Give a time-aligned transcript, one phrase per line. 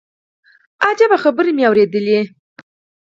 [0.85, 2.19] عجيبه خبرې مې اورېدلې.